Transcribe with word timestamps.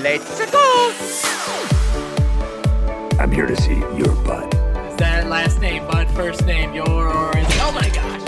Let's 0.00 0.38
go! 0.52 0.94
I'm 3.18 3.32
here 3.32 3.46
to 3.46 3.56
see 3.56 3.78
your 3.96 4.14
butt. 4.22 4.54
Is 4.54 4.96
that 4.98 5.26
last 5.26 5.60
name 5.60 5.84
Bud, 5.88 6.08
first 6.10 6.46
name 6.46 6.72
your 6.72 6.88
or 6.88 7.36
is 7.36 7.46
Oh 7.60 7.72
my 7.72 7.88
gosh. 7.88 8.22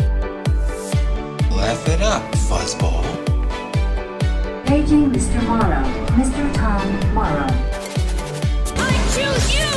Laugh 1.53 1.89
it 1.89 2.03
up, 2.03 2.23
fuzzball. 2.33 3.05
Paging 4.67 5.13
Mr. 5.13 5.41
Morrow. 5.47 5.85
Mr. 6.19 6.53
Tom 6.57 7.15
Morrow. 7.15 7.47
I 8.77 8.93
choose 9.15 9.55
you! 9.55 9.71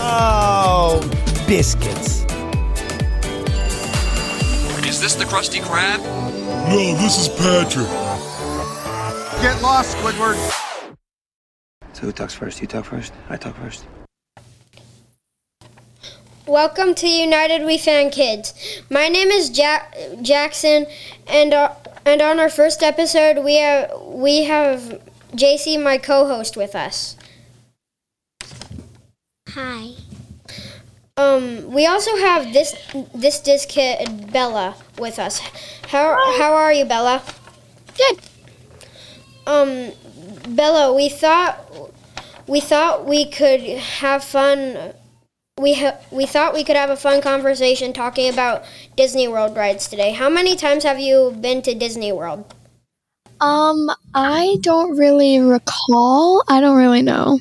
Oh, 0.00 1.00
biscuits. 1.46 2.24
Is 4.84 5.00
this 5.00 5.14
the 5.14 5.24
Krusty 5.26 5.60
Krab? 5.60 6.02
No, 6.68 6.96
this 6.96 7.18
is 7.18 7.28
Patrick. 7.28 8.07
Get 9.40 9.62
lost, 9.62 9.96
Squidward. 9.96 10.36
So 11.92 12.00
who 12.02 12.10
talks 12.10 12.34
first? 12.34 12.60
You 12.60 12.66
talk 12.66 12.86
first? 12.86 13.12
I 13.30 13.36
talk 13.36 13.54
first. 13.54 13.86
Welcome 16.44 16.96
to 16.96 17.06
United 17.06 17.64
We 17.64 17.78
Fan 17.78 18.10
Kids. 18.10 18.52
My 18.90 19.06
name 19.06 19.28
is 19.28 19.48
Jack 19.48 19.96
Jackson, 20.22 20.86
and 21.28 21.54
uh, 21.54 21.72
and 22.04 22.20
on 22.20 22.40
our 22.40 22.48
first 22.48 22.82
episode, 22.82 23.44
we 23.44 23.58
have 23.58 23.92
we 24.06 24.42
have 24.42 25.00
Jacey, 25.36 25.76
my 25.76 25.98
co-host, 25.98 26.56
with 26.56 26.74
us. 26.74 27.16
Hi. 29.50 29.90
Um, 31.16 31.70
we 31.70 31.86
also 31.86 32.16
have 32.16 32.52
this 32.52 32.74
this 33.14 33.40
DisKid 33.40 34.32
Bella 34.32 34.74
with 34.98 35.20
us. 35.20 35.38
How 35.86 36.38
how 36.38 36.54
are 36.54 36.72
you, 36.72 36.84
Bella? 36.84 37.22
Good. 37.96 38.18
Um, 39.48 39.92
Bella, 40.46 40.92
we 40.94 41.08
thought 41.08 41.58
we 42.46 42.60
thought 42.60 43.06
we 43.06 43.24
could 43.24 43.62
have 43.62 44.22
fun. 44.22 44.92
We 45.58 45.72
ha- 45.74 45.96
we 46.10 46.26
thought 46.26 46.52
we 46.52 46.64
could 46.64 46.76
have 46.76 46.90
a 46.90 46.96
fun 46.96 47.22
conversation 47.22 47.94
talking 47.94 48.30
about 48.30 48.62
Disney 48.94 49.26
World 49.26 49.56
rides 49.56 49.88
today. 49.88 50.12
How 50.12 50.28
many 50.28 50.54
times 50.54 50.84
have 50.84 51.00
you 51.00 51.34
been 51.40 51.62
to 51.62 51.74
Disney 51.74 52.12
World? 52.12 52.54
Um, 53.40 53.90
I 54.14 54.58
don't 54.60 54.98
really 54.98 55.38
recall. 55.38 56.44
I 56.46 56.60
don't 56.60 56.76
really 56.76 57.02
know. 57.02 57.40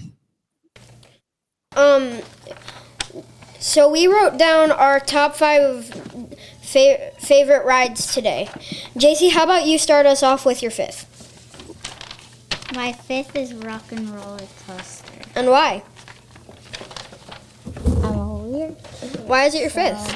Um, 1.76 2.22
so 3.60 3.92
we 3.92 4.08
wrote 4.08 4.38
down 4.38 4.72
our 4.72 5.02
top 5.02 5.36
five 5.36 5.86
fa- 6.62 7.12
favorite 7.20 7.66
rides 7.66 8.14
today. 8.14 8.50
Jacey, 8.95 9.30
how 9.30 9.44
about 9.44 9.66
you 9.66 9.78
start 9.78 10.06
us 10.06 10.23
off 10.23 10.45
with 10.45 10.62
your 10.62 10.72
fifth? 10.72 11.17
My 12.78 12.94
fifth 12.94 13.36
is 13.36 13.56
Rock 13.56 13.92
and 13.92 14.08
Roller 14.08 14.47
Coaster. 14.67 15.23
And 15.33 15.47
why? 15.47 15.81
I'm 18.03 18.20
a 18.20 18.38
weird. 18.38 18.75
Why 19.25 19.45
is 19.45 19.56
it 19.56 19.61
your 19.61 19.72
fifth? 19.72 20.16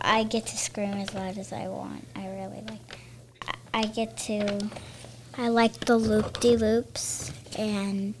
I 0.00 0.24
get 0.24 0.46
to 0.46 0.56
scream 0.56 0.94
as 0.94 1.12
loud 1.12 1.36
as 1.36 1.52
I 1.52 1.68
want. 1.68 2.02
I 2.16 2.28
really 2.28 2.64
like. 2.66 2.98
I 3.46 3.80
I 3.80 3.82
get 3.84 4.16
to. 4.28 4.70
I 5.36 5.48
like 5.48 5.80
the 5.80 5.98
loop 5.98 6.40
de 6.40 6.56
loops 6.56 7.30
and 7.58 8.14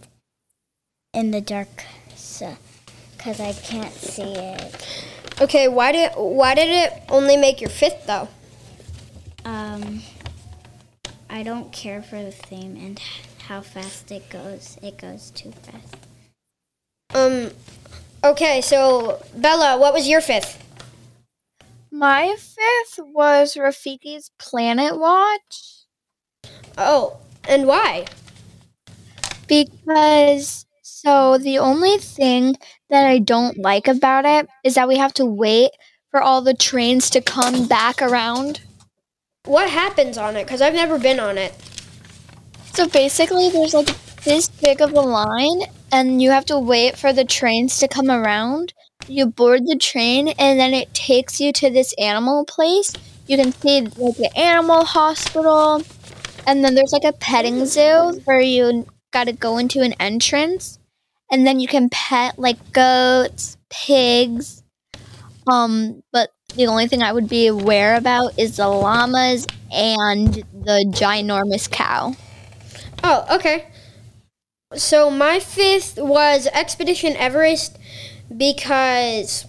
in 1.14 1.30
the 1.30 1.40
dark, 1.40 1.84
so 2.14 2.58
because 3.16 3.40
I 3.40 3.54
can't 3.54 3.94
see 3.94 4.34
it. 4.34 5.02
Okay, 5.40 5.66
why 5.66 5.92
did 5.92 6.12
why 6.14 6.54
did 6.54 6.68
it 6.68 7.02
only 7.08 7.38
make 7.38 7.62
your 7.62 7.70
fifth 7.70 8.06
though? 8.06 8.28
Um, 9.46 10.02
I 11.30 11.42
don't 11.42 11.72
care 11.72 12.02
for 12.02 12.22
the 12.22 12.32
theme 12.32 12.76
and 12.76 12.98
how 13.46 13.60
fast 13.60 14.10
it 14.10 14.28
goes. 14.30 14.78
It 14.82 14.98
goes 14.98 15.30
too 15.30 15.52
fast. 15.52 15.96
Um, 17.14 17.50
okay, 18.24 18.60
so 18.60 19.22
Bella, 19.36 19.78
what 19.78 19.92
was 19.92 20.08
your 20.08 20.20
fifth? 20.20 20.64
My 21.90 22.36
fifth 22.38 23.04
was 23.04 23.54
Rafiki's 23.54 24.30
Planet 24.38 24.98
Watch 24.98 25.84
Oh, 26.76 27.16
and 27.48 27.66
why? 27.66 28.06
because 29.48 30.66
so 30.82 31.38
the 31.38 31.58
only 31.58 31.96
thing 31.98 32.56
that 32.90 33.06
I 33.06 33.18
don't 33.18 33.58
like 33.58 33.88
about 33.88 34.24
it 34.26 34.46
is 34.62 34.74
that 34.74 34.88
we 34.88 34.96
have 34.98 35.14
to 35.14 35.24
wait 35.24 35.70
for 36.10 36.20
all 36.20 36.42
the 36.42 36.54
trains 36.54 37.10
to 37.10 37.20
come 37.20 37.66
back 37.66 38.00
around. 38.02 38.60
What 39.48 39.70
happens 39.70 40.18
on 40.18 40.36
it? 40.36 40.44
Because 40.44 40.60
I've 40.60 40.74
never 40.74 40.98
been 40.98 41.18
on 41.18 41.38
it. 41.38 41.54
So 42.74 42.86
basically, 42.86 43.48
there's 43.48 43.72
like 43.72 43.88
this 44.22 44.46
big 44.46 44.82
of 44.82 44.92
a 44.92 45.00
line, 45.00 45.62
and 45.90 46.20
you 46.20 46.30
have 46.30 46.44
to 46.46 46.58
wait 46.58 46.98
for 46.98 47.14
the 47.14 47.24
trains 47.24 47.78
to 47.78 47.88
come 47.88 48.10
around. 48.10 48.74
You 49.06 49.24
board 49.24 49.62
the 49.64 49.78
train, 49.78 50.28
and 50.38 50.60
then 50.60 50.74
it 50.74 50.92
takes 50.92 51.40
you 51.40 51.50
to 51.54 51.70
this 51.70 51.94
animal 51.96 52.44
place. 52.44 52.92
You 53.26 53.38
can 53.38 53.52
see 53.52 53.80
like 53.80 54.18
the 54.18 54.30
animal 54.36 54.84
hospital, 54.84 55.82
and 56.46 56.62
then 56.62 56.74
there's 56.74 56.92
like 56.92 57.04
a 57.04 57.16
petting 57.16 57.64
zoo 57.64 58.20
where 58.26 58.42
you 58.42 58.86
got 59.12 59.28
to 59.28 59.32
go 59.32 59.56
into 59.56 59.80
an 59.80 59.94
entrance, 59.94 60.78
and 61.32 61.46
then 61.46 61.58
you 61.58 61.68
can 61.68 61.88
pet 61.88 62.38
like 62.38 62.72
goats, 62.72 63.56
pigs. 63.70 64.62
Um, 65.50 66.02
but 66.12 66.28
the 66.54 66.66
only 66.66 66.86
thing 66.88 67.02
I 67.02 67.12
would 67.12 67.28
be 67.28 67.46
aware 67.46 67.96
about 67.96 68.38
is 68.38 68.56
the 68.56 68.68
llamas 68.68 69.46
and 69.72 70.34
the 70.34 70.84
ginormous 70.94 71.70
cow. 71.70 72.14
Oh, 73.04 73.26
okay. 73.36 73.66
So 74.76 75.10
my 75.10 75.40
fifth 75.40 75.98
was 75.98 76.46
Expedition 76.48 77.14
Everest 77.16 77.78
because 78.36 79.46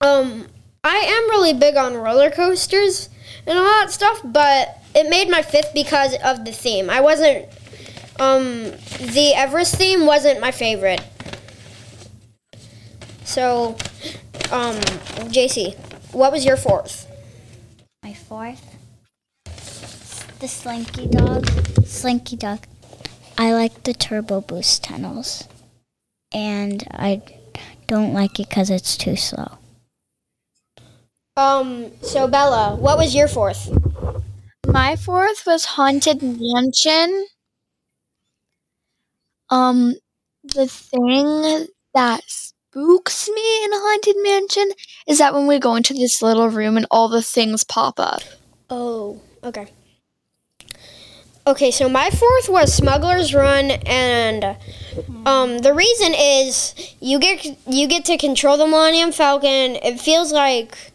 um 0.00 0.46
I 0.84 0.96
am 0.96 1.30
really 1.30 1.54
big 1.54 1.76
on 1.76 1.94
roller 1.96 2.30
coasters 2.30 3.08
and 3.46 3.58
all 3.58 3.64
that 3.64 3.90
stuff, 3.92 4.20
but 4.24 4.78
it 4.94 5.08
made 5.10 5.28
my 5.30 5.42
fifth 5.42 5.72
because 5.74 6.14
of 6.24 6.44
the 6.44 6.52
theme. 6.52 6.90
I 6.90 7.00
wasn't 7.00 7.46
um 8.20 8.72
the 8.98 9.32
Everest 9.36 9.76
theme 9.76 10.06
wasn't 10.06 10.40
my 10.40 10.52
favorite. 10.52 11.02
So 13.24 13.76
um 14.52 14.80
Jacey, 15.30 15.76
what 16.12 16.32
was 16.32 16.44
your 16.44 16.56
fourth? 16.56 17.06
My 18.02 18.14
fourth, 18.14 18.76
the 20.40 20.48
Slinky 20.48 21.06
Dog. 21.06 21.46
Slinky 21.84 22.36
Dog. 22.36 22.60
I 23.38 23.52
like 23.52 23.84
the 23.84 23.94
Turbo 23.94 24.40
Boost 24.40 24.84
tunnels, 24.84 25.48
and 26.32 26.86
I 26.90 27.22
don't 27.86 28.12
like 28.12 28.38
it 28.40 28.48
because 28.48 28.70
it's 28.70 28.96
too 28.96 29.16
slow. 29.16 29.58
Um 31.36 31.92
so 32.02 32.26
Bella, 32.26 32.76
what 32.76 32.98
was 32.98 33.14
your 33.14 33.28
fourth? 33.28 33.70
My 34.66 34.94
fourth 34.94 35.44
was 35.46 35.64
Haunted 35.64 36.22
Mansion. 36.22 37.26
Um, 39.48 39.94
the 40.44 40.68
thing 40.68 41.66
that 41.92 42.22
spooks 42.70 43.28
me 43.28 43.64
in 43.64 43.72
a 43.72 43.76
Haunted 43.76 44.16
Mansion 44.22 44.70
is 45.08 45.18
that 45.18 45.34
when 45.34 45.48
we 45.48 45.58
go 45.58 45.74
into 45.74 45.92
this 45.92 46.22
little 46.22 46.48
room 46.48 46.76
and 46.76 46.86
all 46.90 47.08
the 47.08 47.22
things 47.22 47.64
pop 47.64 47.98
up. 47.98 48.22
Oh, 48.68 49.20
okay. 49.42 49.66
Okay, 51.46 51.72
so 51.72 51.88
my 51.88 52.10
fourth 52.10 52.48
was 52.48 52.72
Smuggler's 52.72 53.34
Run, 53.34 53.72
and 53.72 54.56
um, 55.26 55.58
the 55.58 55.74
reason 55.74 56.14
is 56.14 56.94
you 57.00 57.18
get 57.18 57.44
you 57.66 57.88
get 57.88 58.04
to 58.04 58.16
control 58.16 58.56
the 58.56 58.66
Millennium 58.66 59.10
Falcon. 59.10 59.76
It 59.82 59.98
feels 59.98 60.32
like 60.32 60.92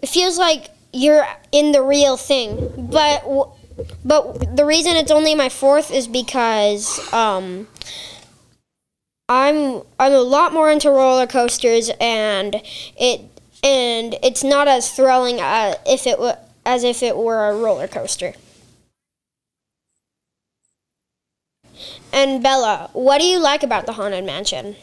it 0.00 0.08
feels 0.08 0.38
like 0.38 0.70
you're 0.94 1.26
in 1.50 1.72
the 1.72 1.82
real 1.82 2.16
thing, 2.16 2.88
but 2.90 3.22
but 4.02 4.56
the 4.56 4.64
reason 4.64 4.96
it's 4.96 5.10
only 5.10 5.34
my 5.34 5.50
fourth 5.50 5.90
is 5.90 6.08
because 6.08 7.12
um, 7.12 7.66
I'm 9.32 9.82
I'm 9.98 10.12
a 10.12 10.20
lot 10.20 10.52
more 10.52 10.70
into 10.70 10.90
roller 10.90 11.26
coasters, 11.26 11.90
and 12.00 12.56
it 12.98 13.22
and 13.64 14.16
it's 14.22 14.44
not 14.44 14.68
as 14.68 14.90
thrilling 14.92 15.40
uh, 15.40 15.74
if 15.86 16.06
it 16.06 16.18
wa 16.18 16.36
as 16.66 16.84
if 16.84 17.02
it 17.02 17.16
were 17.16 17.48
a 17.48 17.56
roller 17.56 17.88
coaster. 17.88 18.34
And 22.12 22.42
Bella, 22.42 22.90
what 22.92 23.18
do 23.20 23.24
you 23.26 23.38
like 23.38 23.62
about 23.62 23.86
the 23.86 23.94
Haunted 23.94 24.24
Mansion? 24.24 24.76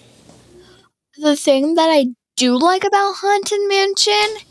The 1.17 1.35
thing 1.35 1.75
that 1.75 1.89
I 1.89 2.07
do 2.35 2.57
like 2.57 2.83
about 2.83 3.17
Haunted 3.17 3.59
Mansion 3.67 4.43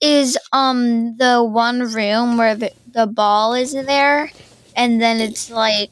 is 0.00 0.38
um 0.52 1.16
the 1.16 1.42
one 1.44 1.80
room 1.92 2.36
where 2.36 2.54
the, 2.54 2.72
the 2.92 3.06
ball 3.06 3.54
is 3.54 3.72
there 3.72 4.30
and 4.76 5.00
then 5.00 5.20
it's 5.20 5.50
like 5.50 5.90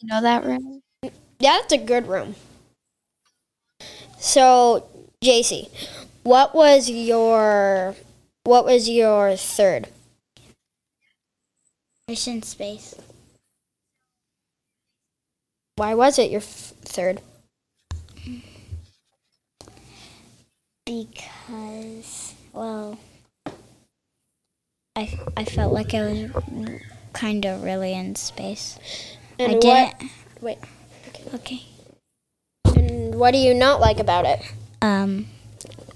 you 0.00 0.08
know 0.08 0.20
that 0.22 0.44
room? 0.44 0.81
Yeah, 1.42 1.58
that's 1.60 1.72
a 1.72 1.78
good 1.78 2.06
room. 2.06 2.36
So, 4.16 4.88
Jacey, 5.20 5.70
what 6.22 6.54
was 6.54 6.88
your 6.88 7.96
what 8.44 8.64
was 8.64 8.88
your 8.88 9.34
third? 9.34 9.88
Mission 12.06 12.42
Space. 12.42 12.94
Why 15.74 15.94
was 15.94 16.16
it 16.20 16.30
your 16.30 16.42
f- 16.42 16.74
third? 16.84 17.20
Because, 20.86 22.34
well, 22.52 23.00
I, 24.94 25.18
I 25.36 25.44
felt 25.44 25.72
like 25.72 25.92
I 25.92 26.02
was 26.04 26.80
kind 27.12 27.44
of 27.46 27.64
really 27.64 27.94
in 27.94 28.14
space. 28.14 28.78
And 29.40 29.52
I 29.52 29.54
what? 29.54 29.98
didn't. 29.98 30.12
Wait. 30.40 30.58
Okay. 31.34 31.62
And 32.76 33.14
what 33.14 33.32
do 33.32 33.38
you 33.38 33.54
not 33.54 33.80
like 33.80 33.98
about 33.98 34.24
it? 34.26 34.40
Um, 34.80 35.26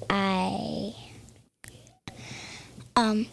I. 0.08 0.94
Um. 2.94 3.26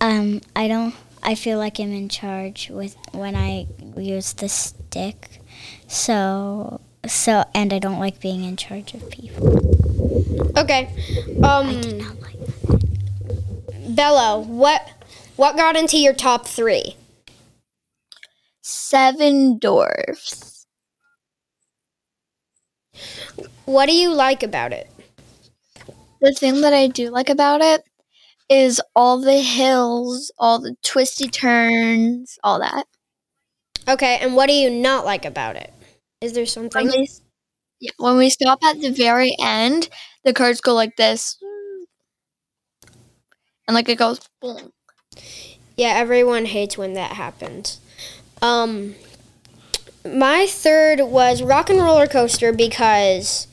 Um, 0.00 0.40
I 0.56 0.68
don't. 0.68 0.94
I 1.22 1.34
feel 1.36 1.58
like 1.58 1.78
I'm 1.78 1.92
in 1.92 2.08
charge 2.08 2.68
with 2.70 2.96
when 3.12 3.36
I 3.36 3.66
use 3.96 4.32
the 4.32 4.48
stick. 4.48 5.40
So, 5.86 6.80
so, 7.06 7.44
and 7.54 7.72
I 7.72 7.78
don't 7.78 8.00
like 8.00 8.18
being 8.20 8.42
in 8.42 8.56
charge 8.56 8.94
of 8.94 9.08
people. 9.10 9.58
Okay. 10.58 10.88
Um 11.42 11.68
I 11.68 11.80
do 11.80 11.90
Um, 11.90 11.98
not 11.98 12.20
like. 12.20 12.36
that. 12.38 13.94
Bella, 13.96 14.40
what 14.40 14.88
what 15.36 15.56
got 15.56 15.76
into 15.76 15.96
your 15.98 16.12
top 16.14 16.46
three? 16.46 16.96
Seven 18.62 19.58
dwarfs. 19.58 20.66
What 23.64 23.86
do 23.86 23.92
you 23.94 24.12
like 24.14 24.42
about 24.42 24.72
it? 24.72 24.88
The 26.20 26.32
thing 26.32 26.60
that 26.62 26.72
I 26.72 26.86
do 26.86 27.10
like 27.10 27.28
about 27.28 27.60
it 27.60 27.84
is 28.48 28.80
all 28.96 29.20
the 29.20 29.40
hills, 29.42 30.32
all 30.38 30.58
the 30.60 30.76
twisty 30.82 31.28
turns, 31.28 32.38
all 32.44 32.60
that. 32.60 32.86
Okay, 33.88 34.18
and 34.20 34.36
what 34.36 34.46
do 34.46 34.52
you 34.52 34.70
not 34.70 35.04
like 35.04 35.24
about 35.24 35.56
it? 35.56 35.72
Is 36.20 36.34
there 36.34 36.46
something? 36.46 36.86
When 36.86 36.96
we, 37.00 37.08
yeah, 37.80 37.90
when 37.98 38.16
we 38.18 38.30
stop 38.30 38.62
at 38.64 38.80
the 38.80 38.90
very 38.90 39.34
end, 39.42 39.88
the 40.24 40.32
cards 40.34 40.60
go 40.60 40.74
like 40.74 40.96
this. 40.96 41.38
And 43.66 43.74
like 43.74 43.88
it 43.88 43.98
goes 43.98 44.20
boom. 44.40 44.72
Yeah, 45.76 45.88
everyone 45.88 46.46
hates 46.46 46.76
when 46.78 46.94
that 46.94 47.12
happens. 47.12 47.78
Um, 48.42 48.96
my 50.04 50.46
third 50.46 51.00
was 51.00 51.42
Rock 51.42 51.70
and 51.70 51.78
Roller 51.78 52.08
Coaster 52.08 52.52
because, 52.52 53.46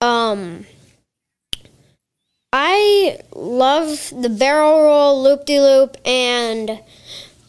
um, 0.00 0.66
I 2.52 3.20
love 3.34 4.12
the 4.14 4.28
barrel 4.28 4.82
roll, 4.82 5.22
loop 5.22 5.44
de 5.44 5.60
loop, 5.60 5.96
and 6.04 6.80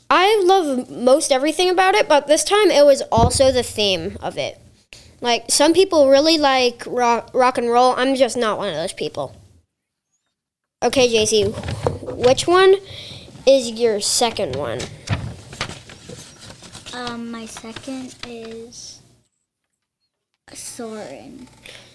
I 0.09 0.41
love 0.45 0.89
most 0.89 1.31
everything 1.31 1.69
about 1.69 1.95
it. 1.95 2.07
But 2.07 2.27
this 2.27 2.43
time, 2.43 2.69
it 2.69 2.85
was 2.85 3.01
also 3.11 3.51
the 3.51 3.63
theme 3.63 4.17
of 4.21 4.37
it. 4.37 4.59
Like 5.21 5.45
some 5.49 5.73
people 5.73 6.09
really 6.09 6.37
like 6.37 6.83
rock, 6.85 7.31
rock 7.33 7.57
and 7.57 7.69
roll. 7.69 7.93
I'm 7.97 8.15
just 8.15 8.37
not 8.37 8.57
one 8.57 8.69
of 8.69 8.75
those 8.75 8.93
people. 8.93 9.35
Okay, 10.83 11.09
Jacey, 11.09 11.43
which 11.43 12.47
one 12.47 12.75
is 13.45 13.71
your 13.71 13.99
second 13.99 14.55
one? 14.55 14.79
Um, 16.93 17.29
my 17.31 17.45
second 17.45 18.15
is 18.27 19.01
Soarin'. 20.51 21.47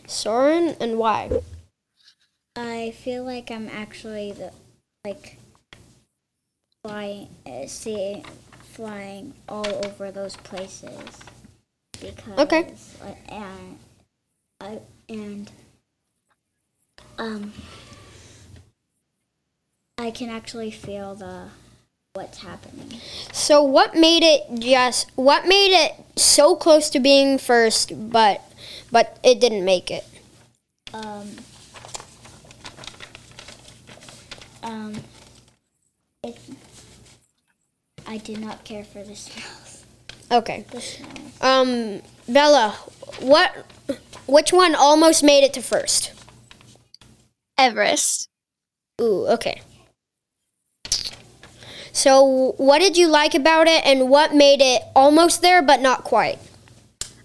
Soarin', 0.06 0.76
and 0.80 0.98
why? 0.98 1.30
I 2.56 2.92
feel 2.92 3.24
like 3.24 3.50
I'm 3.50 3.68
actually 3.68 4.32
the 4.32 4.52
like 5.04 5.38
flying, 6.82 7.28
uh, 7.46 7.66
see, 7.66 8.22
flying 8.62 9.34
all 9.48 9.66
over 9.84 10.12
those 10.12 10.36
places 10.36 11.18
because 12.00 12.38
Okay. 12.38 12.72
and 13.28 13.78
I 14.60 14.80
and 15.08 15.50
um 17.18 17.52
I 19.98 20.10
can 20.10 20.28
actually 20.28 20.70
feel 20.70 21.14
the 21.14 21.48
what's 22.14 22.38
happening. 22.38 23.00
So 23.32 23.60
what 23.60 23.96
made 23.96 24.22
it 24.22 24.60
just 24.60 25.10
what 25.16 25.48
made 25.48 25.72
it 25.74 25.94
so 26.14 26.54
close 26.54 26.88
to 26.90 27.00
being 27.00 27.38
first 27.38 27.92
but 28.08 28.40
but 28.92 29.18
it 29.24 29.40
didn't 29.40 29.64
make 29.64 29.90
it? 29.90 30.04
Um, 30.92 31.28
um, 34.62 34.94
it, 36.22 36.38
I 38.06 38.18
did 38.18 38.38
not 38.38 38.62
care 38.62 38.84
for 38.84 39.02
the 39.02 39.16
smells. 39.16 39.84
Okay. 40.30 40.66
The 40.70 40.80
smells. 40.80 41.42
Um 41.42 42.00
Bella, 42.32 42.76
what 43.18 43.66
which 44.28 44.52
one 44.52 44.76
almost 44.76 45.24
made 45.24 45.42
it 45.42 45.52
to 45.54 45.62
first? 45.62 46.12
Everest. 47.58 48.28
Ooh, 49.00 49.26
okay. 49.30 49.62
So 51.94 52.54
what 52.58 52.80
did 52.80 52.98
you 52.98 53.08
like 53.08 53.34
about 53.34 53.68
it 53.68 53.86
and 53.86 54.10
what 54.10 54.34
made 54.34 54.60
it 54.60 54.82
almost 54.96 55.42
there 55.42 55.62
but 55.62 55.80
not 55.80 56.04
quite? 56.04 56.38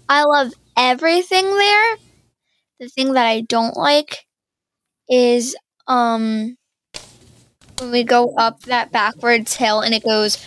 I 0.08 0.24
love 0.24 0.52
everything 0.76 1.44
there. 1.56 1.96
The 2.80 2.88
thing 2.88 3.14
that 3.14 3.26
I 3.26 3.42
don't 3.42 3.76
like 3.76 4.26
is 5.10 5.56
um 5.88 6.56
when 7.80 7.90
we 7.90 8.04
go 8.04 8.34
up 8.36 8.60
that 8.62 8.92
backwards 8.92 9.56
hill 9.56 9.80
and 9.80 9.94
it 9.94 10.04
goes 10.04 10.38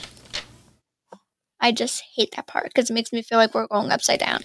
I 1.59 1.71
just 1.71 2.03
hate 2.15 2.33
that 2.35 2.47
part 2.47 2.65
because 2.65 2.89
it 2.89 2.93
makes 2.93 3.13
me 3.13 3.21
feel 3.21 3.37
like 3.37 3.53
we're 3.53 3.67
going 3.67 3.91
upside 3.91 4.19
down. 4.19 4.41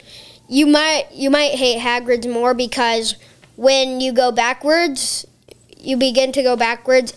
You 0.49 0.67
might 0.67 1.07
you 1.13 1.31
might 1.31 1.53
hate 1.53 1.81
Hagrid's 1.81 2.27
more 2.27 2.55
because 2.55 3.17
when 3.57 4.01
you 4.01 4.13
go 4.13 4.31
backwards, 4.31 5.27
you 5.77 5.97
begin 5.97 6.33
to 6.33 6.43
go 6.43 6.57
backwards. 6.57 7.13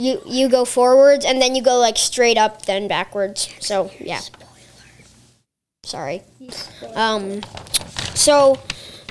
You 0.00 0.20
you 0.26 0.48
go 0.48 0.64
forwards 0.64 1.24
and 1.24 1.40
then 1.40 1.54
you 1.54 1.62
go 1.62 1.78
like 1.78 1.96
straight 1.96 2.36
up 2.36 2.66
then 2.66 2.88
backwards. 2.88 3.48
So 3.60 3.92
yeah. 4.00 4.22
Sorry. 5.84 6.22
Um. 6.96 7.42
So 8.14 8.58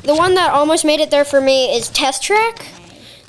the 0.04 0.14
one 0.14 0.36
that 0.36 0.52
almost 0.52 0.84
made 0.84 1.00
it 1.00 1.10
there 1.10 1.24
for 1.24 1.40
me 1.40 1.74
is 1.74 1.88
Test 1.88 2.22
Track. 2.22 2.68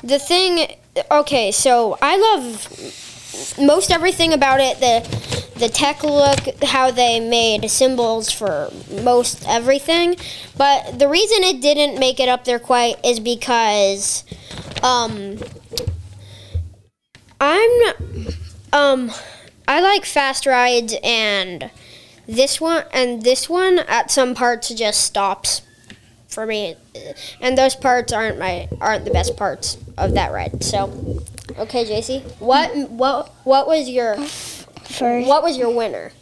The 0.03 0.19
thing. 0.19 0.77
Okay, 1.11 1.53
so 1.53 1.97
I 2.03 2.17
love 2.17 3.57
most 3.61 3.93
everything 3.93 4.33
about 4.33 4.59
it. 4.61 4.81
The 4.81 5.55
the 5.57 5.69
tech 5.69 6.03
look, 6.03 6.61
how 6.65 6.91
they 6.91 7.21
made 7.21 7.71
symbols 7.71 8.33
for 8.33 8.73
most 9.03 9.47
everything. 9.47 10.17
But 10.57 10.99
the 10.99 11.09
reason 11.09 11.45
it 11.45 11.61
didn't 11.61 12.01
make 12.01 12.19
it 12.19 12.29
up 12.29 12.45
there 12.45 12.59
quite 12.59 12.97
is 13.05 13.21
because 13.21 14.25
um 14.83 15.39
I'm 17.45 17.95
um 18.73 19.13
I 19.69 19.81
like 19.81 20.05
fast 20.07 20.47
rides 20.47 20.95
and 21.03 21.71
this 22.27 22.61
one 22.61 22.85
and 22.93 23.23
this 23.23 23.49
one 23.49 23.81
at 23.81 24.11
some 24.11 24.35
parts 24.35 24.71
just 24.71 25.03
stops 25.03 25.61
for 26.27 26.47
me 26.47 26.77
and 27.41 27.59
those 27.59 27.77
parts 27.77 28.13
aren't 28.13 28.39
my 28.39 28.69
aren't 28.81 29.05
the 29.05 29.11
best 29.11 29.37
parts 29.37 29.77
of 29.99 30.15
that 30.15 30.33
ride. 30.33 30.65
So 30.65 31.23
okay, 31.59 31.85
Jacey. 31.85 32.21
What 32.39 32.91
what 32.91 33.29
what 33.45 33.67
was 33.67 33.89
your 33.89 34.17
First, 34.17 35.29
what 35.29 35.43
was 35.43 35.59
your 35.59 35.71
winner 35.71 36.13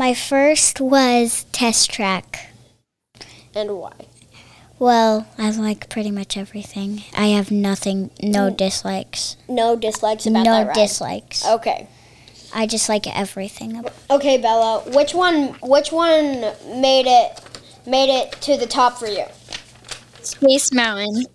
my 0.00 0.14
first 0.14 0.80
was 0.80 1.44
test 1.52 1.90
track. 1.90 2.52
and 3.54 3.76
why? 3.76 4.09
Well, 4.80 5.26
I 5.36 5.50
like 5.50 5.90
pretty 5.90 6.10
much 6.10 6.38
everything. 6.38 7.02
I 7.14 7.26
have 7.26 7.50
nothing, 7.50 8.10
no 8.22 8.48
dislikes. 8.48 9.36
No 9.46 9.76
dislikes 9.76 10.24
about 10.24 10.44
no 10.46 10.52
that 10.52 10.66
ride. 10.68 10.74
dislikes. 10.74 11.46
Okay. 11.46 11.86
I 12.54 12.66
just 12.66 12.88
like 12.88 13.06
everything. 13.06 13.76
About 13.76 13.92
Okay, 14.10 14.38
Bella. 14.38 14.80
Which 14.90 15.12
one 15.12 15.48
which 15.62 15.92
one 15.92 16.40
made 16.80 17.04
it 17.06 17.42
made 17.86 18.08
it 18.08 18.32
to 18.40 18.56
the 18.56 18.66
top 18.66 18.96
for 18.96 19.06
you? 19.06 19.26
Space 20.22 20.72
Mountain. 20.72 21.26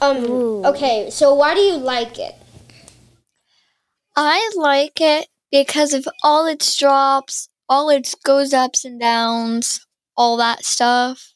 Um 0.00 0.24
Ooh. 0.24 0.64
okay, 0.64 1.10
so 1.10 1.34
why 1.34 1.52
do 1.54 1.60
you 1.60 1.76
like 1.76 2.18
it? 2.18 2.34
I 4.16 4.50
like 4.56 5.02
it 5.02 5.28
because 5.52 5.92
of 5.92 6.08
all 6.22 6.46
its 6.46 6.74
drops, 6.78 7.50
all 7.68 7.90
its 7.90 8.14
goes 8.14 8.54
ups 8.54 8.86
and 8.86 8.98
downs, 8.98 9.86
all 10.16 10.38
that 10.38 10.64
stuff. 10.64 11.34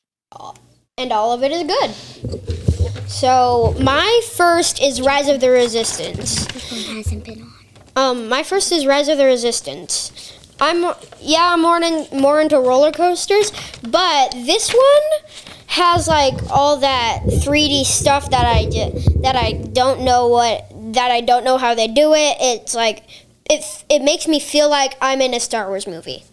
And 0.96 1.12
all 1.12 1.32
of 1.32 1.42
it 1.42 1.52
is 1.52 1.64
good. 1.64 3.08
So 3.08 3.74
my 3.80 4.20
first 4.32 4.82
is 4.82 5.00
Rise 5.00 5.28
of 5.28 5.40
the 5.40 5.50
Resistance. 5.50 6.46
this 6.46 6.72
one 6.72 6.96
hasn't 6.96 7.24
been 7.24 7.42
on. 7.42 7.52
Um, 7.96 8.28
my 8.28 8.42
first 8.42 8.72
is 8.72 8.86
Rise 8.86 9.08
of 9.08 9.18
the 9.18 9.26
Resistance. 9.26 10.38
I'm 10.60 10.94
yeah, 11.20 11.52
I'm 11.52 11.62
more 11.62 11.78
in, 11.78 12.06
more 12.12 12.40
into 12.40 12.58
roller 12.58 12.92
coasters, 12.92 13.52
but 13.82 14.32
this 14.32 14.72
one 14.72 15.30
has 15.66 16.06
like 16.06 16.34
all 16.50 16.76
that 16.78 17.22
3D 17.24 17.84
stuff 17.84 18.30
that 18.30 18.46
I 18.46 18.66
did 18.66 19.22
that 19.22 19.34
I 19.34 19.52
don't 19.52 20.02
know 20.02 20.28
what 20.28 20.64
that 20.94 21.10
I 21.10 21.20
don't 21.20 21.44
know 21.44 21.58
how 21.58 21.74
they 21.74 21.88
do 21.88 22.14
it. 22.14 22.36
It's 22.40 22.74
like 22.74 23.04
it 23.50 23.64
it 23.88 24.02
makes 24.02 24.28
me 24.28 24.38
feel 24.38 24.68
like 24.70 24.96
I'm 25.00 25.20
in 25.20 25.34
a 25.34 25.40
Star 25.40 25.68
Wars 25.68 25.86
movie. 25.86 26.24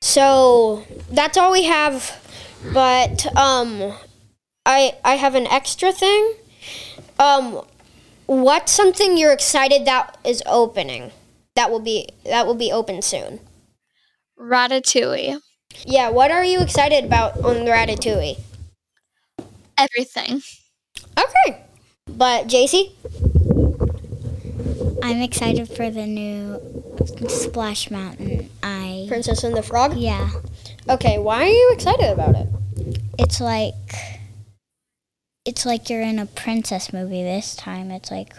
So 0.00 0.84
that's 1.10 1.36
all 1.36 1.50
we 1.50 1.64
have, 1.64 2.20
but 2.72 3.26
um, 3.36 3.94
I 4.64 4.94
I 5.04 5.16
have 5.16 5.34
an 5.34 5.46
extra 5.46 5.92
thing. 5.92 6.34
Um, 7.18 7.62
what's 8.26 8.72
something 8.72 9.16
you're 9.16 9.32
excited 9.32 9.86
that 9.86 10.18
is 10.24 10.42
opening? 10.46 11.12
That 11.54 11.70
will 11.70 11.80
be 11.80 12.08
that 12.24 12.46
will 12.46 12.54
be 12.54 12.72
open 12.72 13.02
soon. 13.02 13.40
Ratatouille. 14.38 15.40
Yeah, 15.84 16.10
what 16.10 16.30
are 16.30 16.44
you 16.44 16.60
excited 16.60 17.04
about 17.04 17.36
on 17.44 17.56
Ratatouille? 17.66 18.38
Everything. 19.78 20.42
Okay, 21.18 21.62
but 22.08 22.46
Jacey, 22.46 22.92
I'm 25.02 25.20
excited 25.20 25.68
for 25.68 25.90
the 25.90 26.06
new 26.06 26.60
Splash 27.28 27.90
Mountain. 27.90 28.50
I 28.62 29.04
Princess 29.08 29.44
and 29.44 29.56
the 29.56 29.62
Frog. 29.62 29.96
yeah, 29.96 30.30
Okay, 30.88 31.18
why 31.18 31.42
are 31.42 31.46
you 31.46 31.72
excited 31.74 32.10
about 32.12 32.36
it? 32.36 32.48
it's 33.18 33.40
like 33.40 34.18
it's 35.44 35.64
like 35.64 35.88
you're 35.88 36.02
in 36.02 36.18
a 36.18 36.26
princess 36.26 36.92
movie 36.92 37.22
this 37.22 37.56
time. 37.56 37.90
It's 37.90 38.10
like 38.10 38.32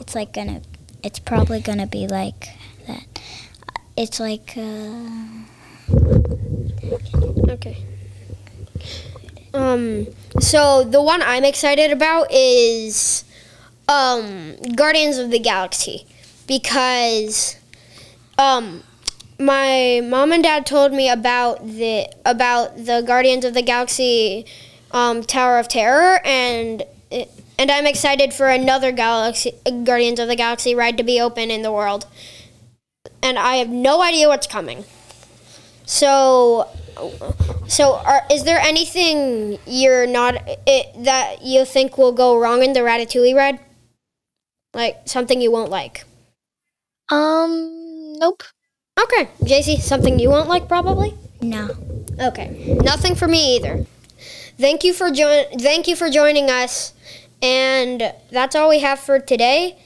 it's 0.00 0.14
like 0.14 0.32
gonna 0.32 0.62
it's 1.02 1.18
probably 1.18 1.60
gonna 1.60 1.86
be 1.86 2.06
like 2.06 2.48
that. 2.86 3.20
It's 3.96 4.20
like 4.20 4.54
uh, 4.56 5.08
Okay. 7.48 7.78
Um. 9.54 10.06
So 10.40 10.84
the 10.84 11.02
one 11.02 11.22
I'm 11.22 11.44
excited 11.44 11.90
about 11.90 12.30
is 12.30 13.24
um 13.88 14.56
Guardians 14.76 15.18
of 15.18 15.30
the 15.30 15.38
Galaxy 15.38 16.06
because 16.46 17.56
um 18.38 18.82
my 19.38 20.00
mom 20.04 20.32
and 20.32 20.42
dad 20.42 20.66
told 20.66 20.92
me 20.92 21.08
about 21.08 21.64
the 21.64 22.08
about 22.24 22.76
the 22.76 23.02
Guardians 23.06 23.44
of 23.44 23.54
the 23.54 23.62
Galaxy 23.62 24.46
um, 24.90 25.22
Tower 25.22 25.58
of 25.58 25.68
Terror 25.68 26.20
and 26.24 26.82
it, 27.10 27.30
and 27.58 27.70
I'm 27.70 27.86
excited 27.86 28.32
for 28.34 28.48
another 28.48 28.90
Galaxy 28.90 29.52
Guardians 29.84 30.18
of 30.18 30.28
the 30.28 30.36
Galaxy 30.36 30.74
ride 30.74 30.96
to 30.96 31.02
be 31.02 31.20
open 31.20 31.50
in 31.50 31.62
the 31.62 31.72
world. 31.72 32.06
And 33.22 33.38
I 33.38 33.56
have 33.56 33.68
no 33.68 34.02
idea 34.02 34.28
what's 34.28 34.46
coming. 34.46 34.84
So 35.84 36.68
so, 37.68 37.94
are, 37.94 38.22
is 38.30 38.44
there 38.44 38.58
anything 38.58 39.58
you're 39.66 40.06
not 40.06 40.42
it, 40.66 41.04
that 41.04 41.42
you 41.42 41.64
think 41.64 41.96
will 41.96 42.12
go 42.12 42.36
wrong 42.38 42.62
in 42.62 42.72
the 42.72 42.80
Ratatouille 42.80 43.36
ride? 43.36 43.60
Like 44.74 45.02
something 45.04 45.40
you 45.40 45.52
won't 45.52 45.70
like? 45.70 46.04
Um, 47.08 47.77
nope. 48.18 48.42
Okay, 49.00 49.28
Jacey, 49.44 49.76
something 49.78 50.18
you 50.18 50.30
won't 50.30 50.48
like 50.48 50.68
probably. 50.68 51.14
no. 51.40 51.70
Okay, 52.20 52.76
nothing 52.82 53.14
for 53.14 53.28
me 53.28 53.56
either. 53.56 53.86
Thank 54.58 54.82
you 54.82 54.92
for 54.92 55.10
join. 55.10 55.44
Thank 55.58 55.86
you 55.86 55.94
for 55.94 56.10
joining 56.10 56.50
us, 56.50 56.92
and 57.40 58.12
that's 58.30 58.56
all 58.56 58.68
we 58.68 58.80
have 58.80 58.98
for 58.98 59.20
today. 59.20 59.78